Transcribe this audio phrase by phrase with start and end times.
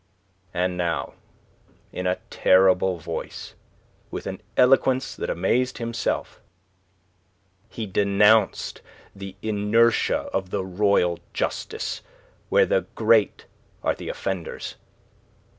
[0.51, 1.13] And now
[1.91, 3.53] in a terrible voice,
[4.09, 6.41] with an eloquence that amazed himself,
[7.69, 8.81] he denounced
[9.15, 12.01] the inertia of the royal justice
[12.49, 13.45] where the great
[13.83, 14.73] are the offenders.